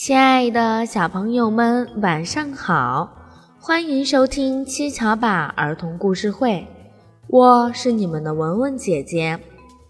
[0.00, 3.10] 亲爱的小朋友们，晚上好！
[3.58, 6.64] 欢迎收听七巧板儿童故事会，
[7.26, 9.36] 我是你们的文文姐姐。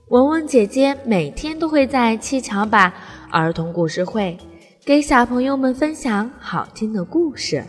[0.09, 2.91] 文文姐姐每天都会在七巧板
[3.31, 4.35] 儿童故事会
[4.83, 7.63] 给小朋友们分享好听的故事。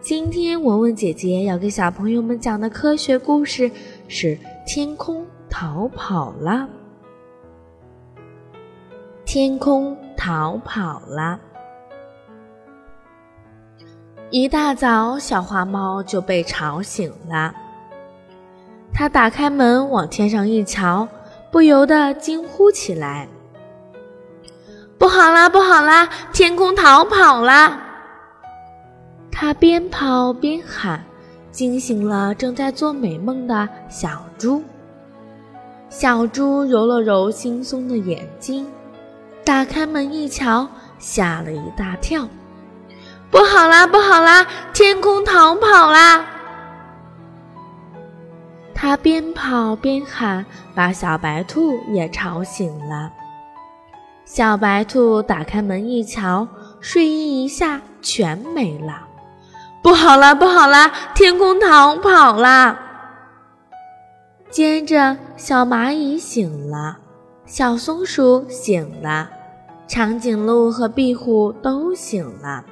[0.00, 3.68] 今天文文姐姐要给小朋友们讲的科学故事
[4.06, 6.68] 是《天空逃跑了》。
[9.24, 9.96] 天空。
[10.20, 11.40] 逃跑了。
[14.28, 17.54] 一大早，小花猫就被吵醒了。
[18.92, 21.08] 它打开门往天上一瞧，
[21.50, 23.26] 不由得惊呼起来
[24.98, 26.06] ：“不好啦，不好啦！
[26.34, 27.80] 天空逃跑啦！”
[29.32, 31.02] 它边跑边喊，
[31.50, 34.62] 惊醒了正在做美梦的小猪。
[35.88, 38.70] 小猪揉了揉惺忪的眼睛。
[39.50, 40.68] 打开门一瞧，
[41.00, 42.28] 吓了一大跳。
[43.32, 46.24] 不好啦，不好啦，天空逃跑啦！
[48.72, 53.10] 他边跑边喊，把小白兔也吵醒了。
[54.24, 56.46] 小白兔打开门一瞧，
[56.80, 59.08] 睡衣一下全没了。
[59.82, 62.78] 不好啦，不好啦，天空逃跑啦！
[64.48, 66.98] 接着，小蚂蚁醒了。
[67.46, 69.28] 小松鼠醒了，
[69.90, 72.64] 长颈鹿和壁虎都醒了。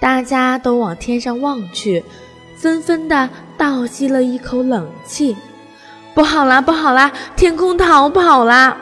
[0.00, 2.04] 大家都往天上望去，
[2.56, 5.36] 纷纷的倒吸了一口冷气。
[6.14, 8.76] 不好啦，不好啦，天空逃跑啦！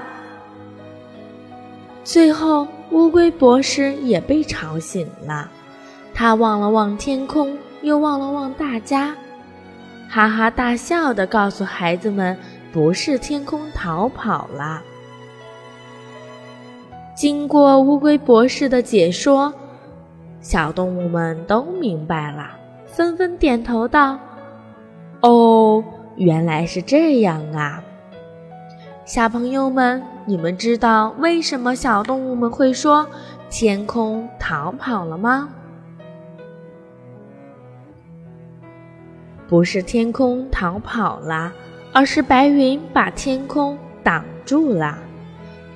[2.05, 5.51] 最后，乌龟博士也被吵醒了。
[6.13, 9.17] 他望了望天空，又望了望大家，
[10.07, 12.37] 哈哈大笑的告诉孩子们。
[12.73, 14.83] 不是天空逃跑了。
[17.17, 19.53] 经过乌龟博士的解说，
[20.41, 22.51] 小动物们都明白了，
[22.87, 24.19] 纷纷点头道
[25.23, 25.83] ：“哦，
[26.17, 27.83] 原来是这样啊！”
[29.07, 33.09] 小朋友们，你们知道为什么小动物们会说
[33.49, 35.49] 天空逃跑了吗？
[39.49, 41.51] 不是天空逃跑了。
[41.93, 44.99] 而是白云把天空挡住了。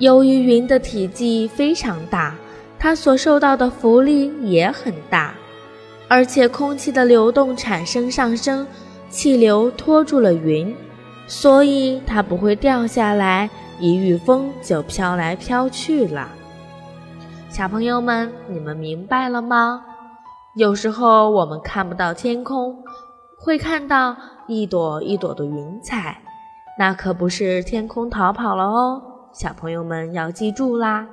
[0.01, 2.35] 由于云的体积非常大，
[2.79, 5.35] 它所受到的浮力也很大，
[6.07, 8.65] 而且空气的流动产生上升，
[9.11, 10.75] 气流拖住了云，
[11.27, 13.47] 所以它不会掉下来，
[13.79, 16.27] 一遇风就飘来飘去了。
[17.47, 19.83] 小朋友们，你们明白了吗？
[20.55, 22.75] 有时候我们看不到天空。
[23.37, 24.15] 会看到
[24.47, 26.21] 一朵一朵的云彩，
[26.79, 29.01] 那可不是天空逃跑了哦，
[29.33, 31.07] 小朋友们要记住啦。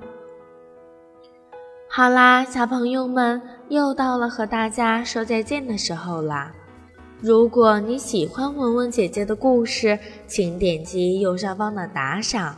[1.91, 6.53] 好啦，小朋友们又到了和大家说再见的时候啦。
[7.21, 12.57] 如果你喜欢文文姐姐的故事，请点击右上方的打赏，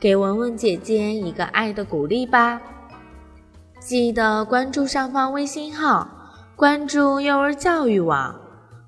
[0.00, 2.60] 给文文姐姐一个爱的鼓励吧。
[3.78, 6.08] 记得关注上方微信号，
[6.56, 8.34] 关注幼儿教育网。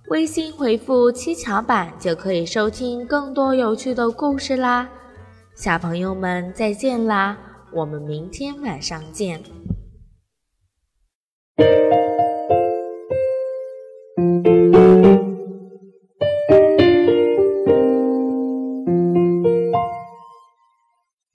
[0.09, 4.89] 微信回复“七巧板”就可以收听更多有趣的故事啦，
[5.55, 7.37] 小朋友们再见啦，
[7.73, 9.41] 我们明天晚上见。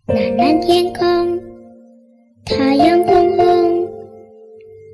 [0.07, 1.39] 蓝蓝天空，
[2.43, 3.87] 太阳红红，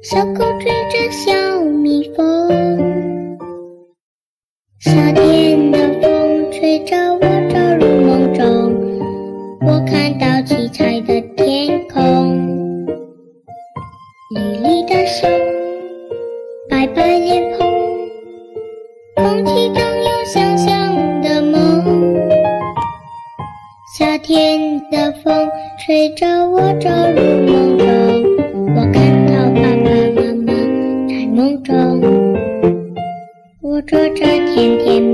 [0.03, 2.50] 小狗追着小蜜蜂。
[4.79, 7.43] 夏天的风吹着我
[14.86, 15.28] 的手，
[16.70, 17.70] 白白脸庞，
[19.16, 22.20] 空气中有香香的梦。
[23.98, 25.50] 夏天的风
[25.86, 27.88] 吹着我走入梦中，
[28.76, 30.53] 我看到爸爸妈妈
[31.08, 32.02] 在梦中。
[33.62, 35.13] 我捉着甜甜。